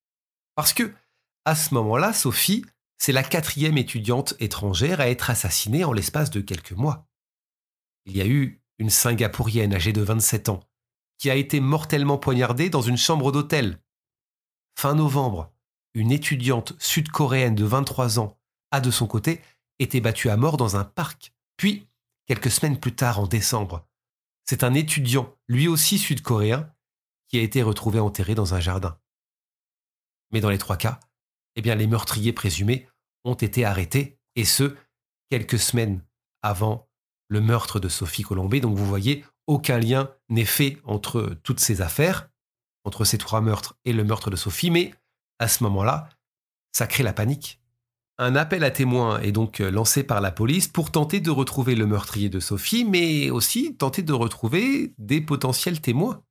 Parce 0.55 0.71
que, 0.71 0.93
à 1.43 1.55
ce 1.55 1.73
moment-là, 1.73 2.13
Sophie, 2.13 2.63
c'est 2.99 3.13
la 3.13 3.23
quatrième 3.23 3.77
étudiante 3.77 4.35
étrangère 4.39 4.99
à 4.99 5.09
être 5.09 5.29
assassinée 5.29 5.85
en 5.85 5.93
l'espace 5.93 6.29
de 6.29 6.41
quelques 6.41 6.73
mois. 6.73 7.07
Il 8.05 8.15
y 8.15 8.21
a 8.21 8.27
eu 8.27 8.61
une 8.77 8.89
Singapourienne 8.89 9.73
âgée 9.73 9.93
de 9.93 10.01
27 10.01 10.49
ans 10.49 10.59
qui 11.17 11.29
a 11.29 11.35
été 11.35 11.59
mortellement 11.59 12.17
poignardée 12.17 12.69
dans 12.69 12.81
une 12.81 12.97
chambre 12.97 13.31
d'hôtel. 13.31 13.81
Fin 14.77 14.95
novembre, 14.95 15.51
une 15.93 16.11
étudiante 16.11 16.73
sud-coréenne 16.79 17.55
de 17.55 17.65
23 17.65 18.19
ans 18.19 18.37
a 18.71 18.81
de 18.81 18.91
son 18.91 19.07
côté 19.07 19.41
été 19.79 20.01
battu 20.01 20.29
à 20.29 20.37
mort 20.37 20.57
dans 20.57 20.75
un 20.75 20.83
parc. 20.83 21.33
Puis, 21.57 21.87
quelques 22.25 22.51
semaines 22.51 22.79
plus 22.79 22.95
tard, 22.95 23.19
en 23.19 23.27
décembre, 23.27 23.87
c'est 24.45 24.63
un 24.63 24.73
étudiant, 24.73 25.35
lui 25.47 25.67
aussi 25.67 25.97
sud-coréen, 25.97 26.71
qui 27.27 27.37
a 27.37 27.41
été 27.41 27.61
retrouvé 27.61 27.99
enterré 27.99 28.35
dans 28.35 28.53
un 28.53 28.59
jardin. 28.59 28.97
Mais 30.31 30.41
dans 30.41 30.49
les 30.49 30.57
trois 30.57 30.77
cas, 30.77 30.99
eh 31.55 31.61
bien, 31.61 31.75
les 31.75 31.87
meurtriers 31.87 32.33
présumés 32.33 32.87
ont 33.25 33.35
été 33.35 33.65
arrêtés, 33.65 34.17
et 34.35 34.45
ce, 34.45 34.75
quelques 35.29 35.59
semaines 35.59 36.03
avant 36.41 36.87
le 37.27 37.41
meurtre 37.41 37.79
de 37.79 37.89
Sophie 37.89 38.23
Colombé. 38.23 38.59
Donc 38.59 38.75
vous 38.75 38.85
voyez, 38.85 39.25
aucun 39.47 39.79
lien 39.79 40.11
n'est 40.29 40.45
fait 40.45 40.77
entre 40.83 41.37
toutes 41.43 41.59
ces 41.59 41.81
affaires, 41.81 42.29
entre 42.83 43.05
ces 43.05 43.17
trois 43.17 43.41
meurtres 43.41 43.77
et 43.85 43.93
le 43.93 44.03
meurtre 44.03 44.29
de 44.29 44.35
Sophie, 44.35 44.71
mais 44.71 44.93
à 45.39 45.47
ce 45.47 45.63
moment-là, 45.63 46.09
ça 46.71 46.87
crée 46.87 47.03
la 47.03 47.13
panique. 47.13 47.59
Un 48.17 48.35
appel 48.35 48.65
à 48.65 48.71
témoins 48.71 49.21
est 49.21 49.31
donc 49.31 49.61
euh, 49.61 49.71
lancé 49.71 50.03
par 50.03 50.19
la 50.19 50.31
police 50.31 50.67
pour 50.67 50.91
tenter 50.91 51.21
de 51.21 51.31
retrouver 51.31 51.75
le 51.75 51.85
meurtrier 51.85 52.27
de 52.27 52.41
Sophie, 52.41 52.83
mais 52.83 53.29
aussi 53.29 53.75
tenter 53.77 54.01
de 54.03 54.11
retrouver 54.11 54.93
des 54.97 55.21
potentiels 55.21 55.79
témoins. 55.79 56.21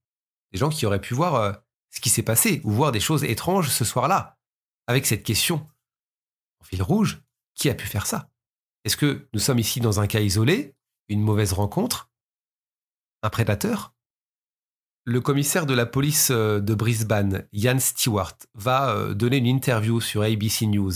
Des 0.52 0.58
gens 0.58 0.68
qui 0.68 0.84
auraient 0.84 1.00
pu 1.00 1.14
voir 1.14 1.34
euh, 1.36 1.52
ce 1.90 2.00
qui 2.00 2.10
s'est 2.10 2.22
passé 2.22 2.60
ou 2.64 2.72
voir 2.72 2.92
des 2.92 3.00
choses 3.00 3.24
étranges 3.24 3.70
ce 3.70 3.86
soir-là. 3.86 4.36
Avec 4.86 5.06
cette 5.06 5.22
question, 5.22 5.66
en 6.60 6.64
fil 6.64 6.82
rouge, 6.82 7.22
qui 7.54 7.70
a 7.70 7.74
pu 7.74 7.86
faire 7.86 8.06
ça? 8.06 8.30
Est-ce 8.84 8.96
que 8.96 9.28
nous 9.32 9.40
sommes 9.40 9.58
ici 9.58 9.80
dans 9.80 10.00
un 10.00 10.06
cas 10.06 10.20
isolé 10.20 10.74
Une 11.08 11.20
mauvaise 11.20 11.52
rencontre 11.52 12.10
Un 13.22 13.30
prédateur? 13.30 13.94
Le 15.04 15.20
commissaire 15.20 15.66
de 15.66 15.74
la 15.74 15.86
police 15.86 16.28
euh, 16.30 16.60
de 16.60 16.74
Brisbane, 16.74 17.46
Ian 17.52 17.78
Stewart, 17.78 18.36
va 18.54 19.14
donner 19.14 19.38
une 19.38 19.46
interview 19.46 20.00
sur 20.00 20.22
ABC 20.22 20.66
News 20.66 20.92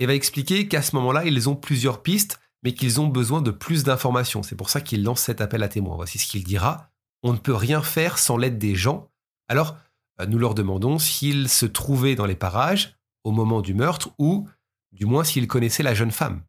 et 0.00 0.06
va 0.06 0.14
expliquer 0.14 0.66
qu'à 0.66 0.82
ce 0.82 0.96
moment-là, 0.96 1.24
ils 1.26 1.48
ont 1.48 1.54
plusieurs 1.54 2.02
pistes, 2.02 2.40
mais 2.62 2.74
qu'ils 2.74 3.00
ont 3.00 3.06
besoin 3.06 3.42
de 3.42 3.50
plus 3.50 3.84
d'informations. 3.84 4.42
C'est 4.42 4.56
pour 4.56 4.70
ça 4.70 4.80
qu'il 4.80 5.04
lance 5.04 5.20
cet 5.20 5.40
appel 5.40 5.62
à 5.62 5.68
témoins. 5.68 5.96
Voici 5.96 6.18
ce 6.18 6.26
qu'il 6.26 6.42
dira. 6.42 6.90
On 7.22 7.34
ne 7.34 7.38
peut 7.38 7.54
rien 7.54 7.82
faire 7.82 8.18
sans 8.18 8.38
l'aide 8.38 8.58
des 8.58 8.74
gens. 8.74 9.10
Alors, 9.48 9.76
euh, 10.20 10.26
nous 10.26 10.38
leur 10.38 10.54
demandons 10.54 10.98
s'ils 10.98 11.48
se 11.48 11.66
trouvaient 11.66 12.14
dans 12.14 12.26
les 12.26 12.34
parages 12.34 12.96
au 13.24 13.30
moment 13.30 13.60
du 13.60 13.74
meurtre 13.74 14.10
ou, 14.18 14.48
du 14.92 15.06
moins, 15.06 15.24
s'ils 15.24 15.48
connaissaient 15.48 15.82
la 15.82 15.94
jeune 15.94 16.10
femme. 16.10 16.42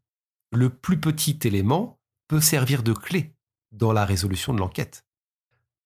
Le 0.51 0.69
plus 0.69 0.99
petit 0.99 1.39
élément 1.43 1.99
peut 2.27 2.41
servir 2.41 2.83
de 2.83 2.93
clé 2.93 3.33
dans 3.71 3.93
la 3.93 4.05
résolution 4.05 4.53
de 4.53 4.59
l'enquête. 4.59 5.05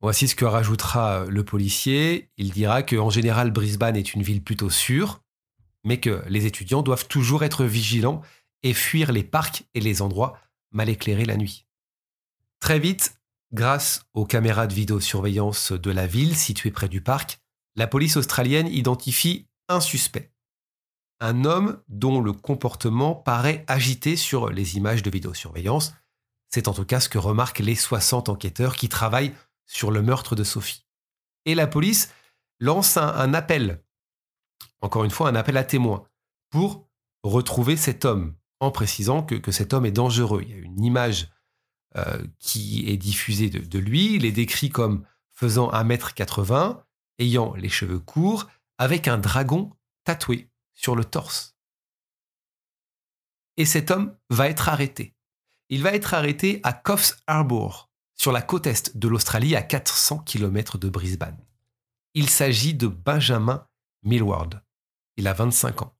Voici 0.02 0.28
ce 0.28 0.36
que 0.36 0.46
rajoutera 0.46 1.26
le 1.26 1.44
policier. 1.44 2.30
Il 2.38 2.52
dira 2.52 2.84
qu'en 2.84 3.10
général, 3.10 3.52
Brisbane 3.52 3.96
est 3.96 4.14
une 4.14 4.24
ville 4.24 4.44
plutôt 4.44 4.70
sûre, 4.70 5.22
mais 5.84 6.00
que 6.00 6.24
les 6.28 6.46
étudiants 6.46 6.82
doivent 6.82 7.08
toujours 7.08 7.44
être 7.44 7.66
vigilants 7.66 8.22
et 8.64 8.74
fuir 8.74 9.12
les 9.12 9.24
parcs 9.24 9.64
et 9.74 9.80
les 9.80 10.02
endroits 10.02 10.40
mal 10.72 10.90
éclairés 10.90 11.26
la 11.26 11.38
nuit. 11.38 11.66
Très 12.60 12.80
vite, 12.80 13.20
grâce 13.54 14.06
aux 14.14 14.26
caméras 14.26 14.68
de 14.68 14.74
vidéosurveillance 14.74 15.72
de 15.72 15.92
la 15.92 16.08
ville 16.08 16.36
située 16.36 16.72
près 16.72 16.90
du 16.90 17.02
parc, 17.02 17.40
la 17.76 17.88
police 17.88 18.18
australienne 18.18 18.68
identifie 18.68 19.48
un 19.70 19.80
suspect. 19.80 20.32
Un 21.19 21.45
homme 21.45 21.81
dont 21.88 22.22
le 22.22 22.34
comportement 22.34 23.15
paraît 23.15 23.63
agité 23.67 24.15
sur 24.15 24.50
les 24.50 24.77
images 24.77 25.03
de 25.03 25.10
vidéosurveillance. 25.10 25.93
C'est 26.50 26.67
en 26.67 26.74
tout 26.74 26.86
cas 26.86 27.00
ce 27.00 27.10
que 27.10 27.17
remarquent 27.17 27.60
les 27.60 27.75
60 27.75 28.29
enquêteurs 28.29 28.75
qui 28.75 28.89
travaillent 28.89 29.34
sur 29.65 29.91
le 29.91 30.01
meurtre 30.01 30.36
de 30.36 30.43
Sophie. 30.43 30.86
Et 31.45 31.55
la 31.55 31.67
police 31.67 32.12
lance 32.60 32.98
un, 32.98 33.34
appel 33.34 33.81
encore 34.81 35.03
une 35.03 35.12
fois, 35.12 35.29
un 35.29 35.36
appel 35.36 35.57
à 35.57 35.63
témoins 35.63 36.07
pour 36.50 36.88
retrouver 37.24 37.75
cet 37.75 38.05
homme, 38.05 38.36
en 38.60 38.72
précisant 38.72 39.24
que, 39.24 39.51
cet 39.51 39.74
homme 39.74 39.86
est 39.86 39.91
dangereux. 39.91 40.43
Il 40.43 40.50
y 40.50 40.53
a 40.53 40.57
une 40.57 40.84
image 40.84 41.29
euh, 41.98 42.24
qui 42.39 42.89
est 42.89 42.98
diffusée 42.98 43.50
de, 43.50 43.79
lui, 43.79 44.15
il 44.15 44.25
est 44.25 44.31
décrit 44.31 44.69
comme 44.69 45.03
faisant 45.34 45.69
1m80, 45.72 46.84
ayant 47.19 47.53
les 47.55 47.69
cheveux 47.69 48.00
courts, 48.00 48.48
avec 48.77 49.07
un 49.07 49.17
dragon 49.17 49.72
tatoué 50.03 50.50
sur 50.75 50.96
le 50.96 51.03
torse. 51.03 51.55
Et 53.58 53.65
cet 53.65 53.89
homme 53.89 54.15
va 54.29 54.50
être 54.50 54.70
arrêté. 54.70 55.15
Il 55.70 55.82
va 55.82 55.94
être 55.94 56.13
arrêté 56.13 56.60
à 56.63 56.74
Coffs 56.74 57.17
Harbour, 57.25 57.89
sur 58.15 58.32
la 58.32 58.41
côte 58.41 58.67
est 58.67 58.96
de 58.96 59.08
l'Australie, 59.08 59.55
à 59.55 59.62
400 59.62 60.20
km 60.20 60.77
de 60.77 60.89
Brisbane. 60.89 61.38
Il 62.13 62.29
s'agit 62.29 62.74
de 62.74 62.88
Benjamin 62.88 63.67
Millward. 64.03 64.62
Il 65.17 65.27
a 65.27 65.34
25 65.34 65.82
ans. 65.82 65.98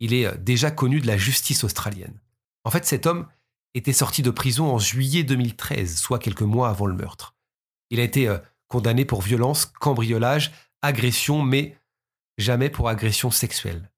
Il 0.00 0.12
est 0.12 0.26
euh, 0.26 0.36
déjà 0.36 0.70
connu 0.70 1.00
de 1.00 1.06
la 1.06 1.16
justice 1.16 1.64
australienne. 1.64 2.20
En 2.64 2.70
fait, 2.70 2.84
cet 2.84 3.06
homme 3.06 3.26
était 3.74 3.92
sorti 3.92 4.22
de 4.22 4.30
prison 4.30 4.70
en 4.72 4.78
juillet 4.78 5.22
2013, 5.22 5.96
soit 5.96 6.18
quelques 6.18 6.42
mois 6.42 6.68
avant 6.68 6.86
le 6.86 6.94
meurtre. 6.94 7.34
Il 7.90 8.00
a 8.00 8.04
été 8.04 8.28
euh, 8.28 8.38
condamné 8.68 9.04
pour 9.04 9.22
violence, 9.22 9.66
cambriolage, 9.66 10.52
agression, 10.82 11.42
mais 11.42 11.78
jamais 12.38 12.70
pour 12.70 12.88
agression 12.88 13.30
sexuelle. 13.30 13.90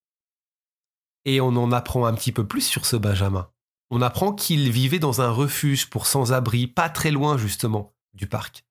Et 1.25 1.41
on 1.41 1.49
en 1.49 1.73
apprend 1.73 2.07
un 2.07 2.15
petit 2.15 2.33
peu 2.33 2.47
plus 2.47 2.63
sur 2.63 2.87
ce 2.87 2.97
Benjamin. 2.97 3.51
On 3.91 4.03
apprend 4.03 4.33
qu'il 4.33 4.71
vivait 4.71 4.99
dans 4.99 5.21
un 5.21 5.31
refuge 5.31 5.89
pour 5.89 6.07
sans-abri, 6.07 6.67
pas 6.67 6.89
très 6.89 7.11
loin 7.11 7.39
justement 7.39 7.95
du 8.15 8.27
parc. 8.27 8.65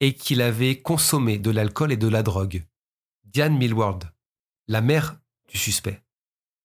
Et 0.00 0.14
qu'il 0.14 0.42
avait 0.42 0.80
consommé 0.80 1.38
de 1.38 1.50
l'alcool 1.50 1.92
et 1.92 1.96
de 1.96 2.08
la 2.08 2.22
drogue. 2.22 2.66
Diane 3.24 3.56
Millward, 3.56 4.12
la 4.68 4.80
mère 4.80 5.18
du 5.48 5.58
suspect, 5.58 6.02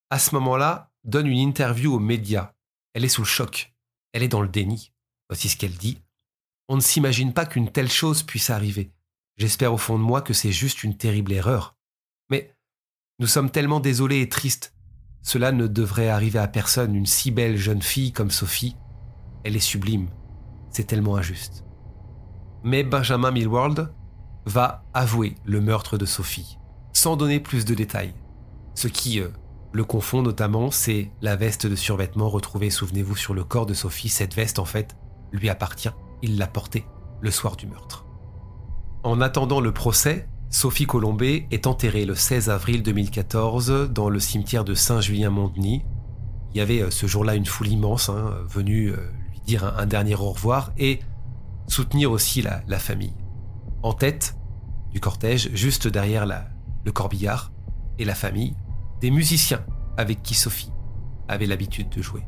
à 0.10 0.20
ce 0.20 0.36
moment-là, 0.36 0.92
donne 1.04 1.28
une 1.28 1.40
interview 1.40 1.96
aux 1.96 2.00
médias. 2.00 2.54
Elle 2.94 3.06
est 3.06 3.10
sous 3.10 3.22
le 3.22 3.28
choc. 3.28 3.74
Elle 4.12 4.24
est 4.24 4.28
dans 4.28 4.42
le 4.42 4.48
déni. 4.48 4.92
Voici 5.30 5.50
ce 5.50 5.58
qu'elle 5.58 5.76
dit. 5.76 6.02
On 6.68 6.76
ne 6.76 6.82
s'imagine 6.82 7.34
pas 7.34 7.46
qu'une 7.46 7.72
telle 7.72 7.90
chose 7.90 8.24
puisse 8.24 8.50
arriver. 8.50 8.92
J'espère 9.38 9.74
au 9.74 9.78
fond 9.78 9.98
de 9.98 10.04
moi 10.04 10.22
que 10.22 10.34
c'est 10.34 10.52
juste 10.52 10.84
une 10.84 10.96
terrible 10.96 11.32
erreur. 11.32 11.76
Nous 13.24 13.28
sommes 13.28 13.50
tellement 13.50 13.80
désolés 13.80 14.20
et 14.20 14.28
tristes. 14.28 14.74
Cela 15.22 15.54
ne 15.54 15.66
devrait 15.66 16.10
arriver 16.10 16.40
à 16.40 16.50
personne, 16.50 16.94
une 16.94 17.06
si 17.06 17.32
belle 17.32 17.56
jeune 17.56 17.82
fille 17.82 18.12
comme 18.12 18.32
Sophie. 18.32 18.76
Elle 19.46 19.56
est 19.56 19.62
sublime. 19.62 20.10
C'est 20.72 20.88
tellement 20.88 21.16
injuste. 21.16 21.64
Mais 22.66 22.84
Benjamin 22.84 23.32
Millward 23.32 23.94
va 24.46 24.84
avouer 24.94 25.38
le 25.46 25.62
meurtre 25.62 25.98
de 25.98 26.06
Sophie 26.06 26.58
sans 26.92 27.16
donner 27.16 27.40
plus 27.40 27.64
de 27.64 27.74
détails. 27.74 28.14
Ce 28.76 28.90
qui 28.90 29.22
euh, 29.22 29.30
le 29.72 29.86
confond 29.86 30.22
notamment, 30.22 30.70
c'est 30.70 31.10
la 31.22 31.38
veste 31.38 31.66
de 31.66 31.78
survêtement 31.78 32.28
retrouvée, 32.28 32.70
souvenez-vous, 32.70 33.16
sur 33.16 33.34
le 33.34 33.46
corps 33.46 33.66
de 33.66 33.74
Sophie. 33.74 34.10
Cette 34.10 34.34
veste, 34.34 34.60
en 34.60 34.66
fait, 34.66 34.98
lui 35.32 35.48
appartient. 35.48 35.88
Il 36.24 36.38
l'a 36.38 36.48
portée 36.48 36.86
le 37.22 37.32
soir 37.32 37.56
du 37.56 37.68
meurtre. 37.68 38.06
En 39.04 39.22
attendant 39.22 39.62
le 39.62 39.72
procès, 39.72 40.28
Sophie 40.54 40.86
Colombé 40.86 41.48
est 41.50 41.66
enterrée 41.66 42.06
le 42.06 42.14
16 42.14 42.52
avril 42.52 42.84
2014 42.84 43.90
dans 43.92 44.08
le 44.08 44.20
cimetière 44.20 44.64
de 44.64 44.76
Saint-Julien-Montdenis. 44.76 45.84
Il 46.54 46.58
y 46.60 46.62
avait 46.62 46.84
euh, 46.84 46.92
ce 46.92 47.08
jour-là 47.08 47.34
une 47.34 47.48
foule 47.48 47.70
immense 47.70 48.10
hein, 48.10 48.36
venue 48.48 48.90
euh, 48.90 48.98
lui 49.32 49.40
dire 49.40 49.66
un, 49.66 49.88
dernier 49.88 50.14
au 50.14 50.32
revoir 50.32 50.72
et 50.78 51.00
soutenir 51.68 52.12
aussi 52.12 52.44
la, 52.44 52.62
la 52.68 52.78
famille. 52.78 53.16
En 53.82 53.94
tête 53.94 54.38
du 54.92 55.00
cortège, 55.00 55.50
juste 55.56 55.88
derrière 55.88 56.28
la, 56.28 56.46
le 56.86 56.92
corbillard, 56.92 57.52
et 57.98 58.06
la 58.06 58.16
famille 58.16 58.56
des 59.02 59.10
musiciens 59.10 59.66
avec 59.98 60.22
qui 60.22 60.36
Sophie 60.36 60.72
avait 61.28 61.48
l'habitude 61.48 61.90
de 61.90 62.02
jouer. 62.04 62.22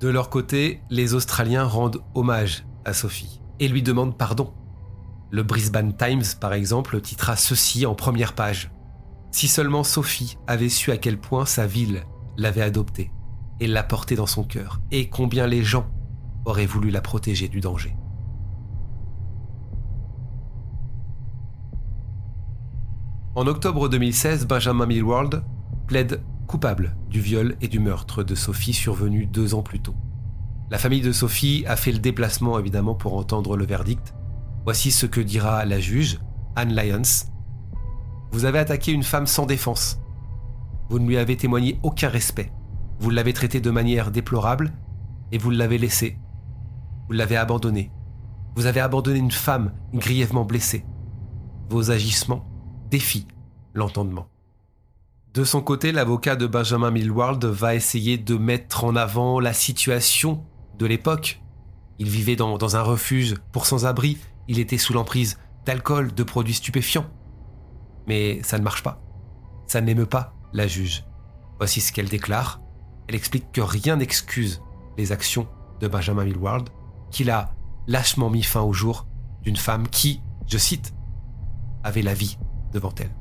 De 0.00 0.08
leur 0.08 0.30
côté, 0.30 0.80
les 0.90 1.14
Australiens 1.14 1.64
rendent 1.64 2.00
hommage 2.14 2.64
à 2.84 2.92
Sophie 2.92 3.40
et 3.58 3.66
lui 3.66 3.82
demandent 3.82 4.16
pardon. 4.16 4.52
Le 5.30 5.42
Brisbane 5.42 5.96
Times, 5.96 6.22
par 6.40 6.52
exemple, 6.52 7.00
titra 7.00 7.34
ceci 7.34 7.84
en 7.84 7.96
première 7.96 8.34
page. 8.34 8.70
Si 9.32 9.48
seulement 9.48 9.82
Sophie 9.82 10.38
avait 10.46 10.68
su 10.68 10.92
à 10.92 10.98
quel 10.98 11.18
point 11.18 11.46
sa 11.46 11.66
ville 11.66 12.04
l'avait 12.36 12.62
adoptée 12.62 13.10
et 13.58 13.66
l'a 13.66 13.82
portée 13.82 14.14
dans 14.14 14.26
son 14.26 14.44
cœur, 14.44 14.80
et 14.92 15.08
combien 15.08 15.48
les 15.48 15.64
gens 15.64 15.90
auraient 16.44 16.64
voulu 16.64 16.90
la 16.90 17.00
protéger 17.00 17.48
du 17.48 17.60
danger. 17.60 17.96
En 23.34 23.48
octobre 23.48 23.88
2016, 23.88 24.46
Benjamin 24.46 24.86
Millward 24.86 25.44
plaide 25.88 26.22
coupable 26.48 26.96
du 27.08 27.20
viol 27.20 27.56
et 27.60 27.68
du 27.68 27.78
meurtre 27.78 28.24
de 28.24 28.34
Sophie 28.34 28.72
survenu 28.72 29.26
deux 29.26 29.54
ans 29.54 29.62
plus 29.62 29.80
tôt. 29.80 29.94
La 30.70 30.78
famille 30.78 31.02
de 31.02 31.12
Sophie 31.12 31.64
a 31.68 31.76
fait 31.76 31.92
le 31.92 31.98
déplacement 31.98 32.58
évidemment 32.58 32.94
pour 32.94 33.16
entendre 33.16 33.56
le 33.56 33.66
verdict. 33.66 34.14
Voici 34.64 34.90
ce 34.90 35.06
que 35.06 35.20
dira 35.20 35.64
la 35.66 35.78
juge, 35.78 36.18
Anne 36.56 36.74
Lyons. 36.74 37.26
Vous 38.32 38.46
avez 38.46 38.58
attaqué 38.58 38.92
une 38.92 39.02
femme 39.02 39.26
sans 39.26 39.46
défense. 39.46 40.00
Vous 40.88 40.98
ne 40.98 41.06
lui 41.06 41.18
avez 41.18 41.36
témoigné 41.36 41.78
aucun 41.82 42.08
respect. 42.08 42.50
Vous 42.98 43.10
l'avez 43.10 43.34
traitée 43.34 43.60
de 43.60 43.70
manière 43.70 44.10
déplorable 44.10 44.72
et 45.32 45.38
vous 45.38 45.50
l'avez 45.50 45.78
laissée. 45.78 46.18
Vous 47.08 47.12
l'avez 47.12 47.36
abandonnée. 47.36 47.92
Vous 48.56 48.66
avez 48.66 48.80
abandonné 48.80 49.18
une 49.18 49.30
femme 49.30 49.72
grièvement 49.94 50.44
blessée. 50.44 50.84
Vos 51.68 51.90
agissements 51.90 52.46
défient 52.90 53.28
l'entendement. 53.74 54.28
De 55.34 55.44
son 55.44 55.60
côté, 55.60 55.92
l'avocat 55.92 56.36
de 56.36 56.46
Benjamin 56.46 56.90
Millward 56.90 57.44
va 57.44 57.74
essayer 57.74 58.16
de 58.16 58.36
mettre 58.36 58.84
en 58.84 58.96
avant 58.96 59.40
la 59.40 59.52
situation 59.52 60.44
de 60.78 60.86
l'époque. 60.86 61.42
Il 61.98 62.08
vivait 62.08 62.36
dans, 62.36 62.76
un 62.76 62.82
refuge 62.82 63.34
pour 63.52 63.66
sans-abri, 63.66 64.18
il 64.48 64.58
était 64.58 64.78
sous 64.78 64.94
l'emprise 64.94 65.38
d'alcool, 65.66 66.14
de 66.14 66.22
produits 66.22 66.54
stupéfiants. 66.54 67.06
Mais 68.06 68.42
ça 68.42 68.58
ne 68.58 68.64
marche 68.64 68.82
pas. 68.82 69.02
Ça 69.66 69.82
n'émeut 69.82 70.06
pas 70.06 70.34
la 70.54 70.66
juge. 70.66 71.04
Voici 71.58 71.82
ce 71.82 71.92
qu'elle 71.92 72.08
déclare. 72.08 72.62
Elle 73.06 73.14
explique 73.14 73.52
que 73.52 73.60
rien 73.60 73.96
n'excuse 73.96 74.62
les 74.96 75.12
actions 75.12 75.46
de 75.80 75.88
Benjamin 75.88 76.24
Millward, 76.24 76.70
qu'il 77.10 77.30
a 77.30 77.54
lâchement 77.86 78.30
mis 78.30 78.42
fin 78.42 78.62
au 78.62 78.72
jour 78.72 79.06
d'une 79.42 79.56
femme 79.56 79.88
qui, 79.88 80.22
je 80.46 80.56
cite, 80.56 80.94
avait 81.84 82.02
la 82.02 82.14
vie 82.14 82.38
devant 82.72 82.94
elle. 82.98 83.17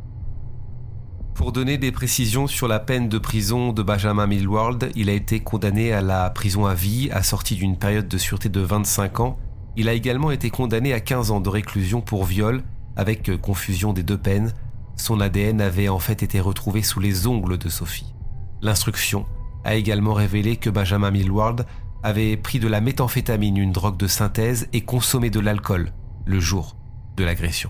Pour 1.38 1.52
donner 1.52 1.78
des 1.78 1.92
précisions 1.92 2.48
sur 2.48 2.68
la 2.68 2.80
peine 2.80 3.10
de 3.10 3.20
prison 3.20 3.72
de 3.72 3.84
Benjamin 3.84 4.26
Millward, 4.26 4.90
il 4.96 5.08
a 5.08 5.14
été 5.14 5.40
condamné 5.40 5.94
à 5.94 6.02
la 6.02 6.32
prison 6.32 6.66
à 6.66 6.74
vie, 6.74 7.12
assorti 7.12 7.54
d'une 7.54 7.78
période 7.78 8.08
de 8.08 8.18
sûreté 8.18 8.50
de 8.50 8.60
25 8.60 9.20
ans. 9.20 9.38
Il 9.76 9.88
a 9.88 9.94
également 9.94 10.32
été 10.32 10.50
condamné 10.50 10.94
à 10.94 11.00
15 11.00 11.30
ans 11.30 11.40
de 11.40 11.48
réclusion 11.48 12.02
pour 12.02 12.26
viol, 12.26 12.64
avec 12.96 13.40
confusion 13.40 13.94
des 13.94 14.02
deux 14.02 14.18
peines. 14.18 14.52
Son 14.96 15.22
ADN 15.22 15.62
avait 15.62 15.90
en 15.90 16.00
fait 16.00 16.24
été 16.24 16.40
retrouvé 16.40 16.82
sous 16.82 17.00
les 17.00 17.28
ongles 17.28 17.60
de 17.60 17.70
Sophie. 17.70 18.16
L'instruction 18.64 19.28
a 19.64 19.76
également 19.76 20.16
révélé 20.16 20.56
que 20.56 20.72
Benjamin 20.72 21.12
Millward 21.12 21.68
avait 22.02 22.36
pris 22.36 22.58
de 22.58 22.68
la 22.68 22.82
méthamphétamine, 22.82 23.58
une 23.58 23.74
drogue 23.74 23.98
de 23.98 24.08
synthèse, 24.08 24.68
et 24.74 24.82
consommé 24.82 25.30
de 25.30 25.40
l'alcool 25.40 25.92
le 26.26 26.40
jour 26.40 26.76
de 27.16 27.24
l'agression. 27.24 27.70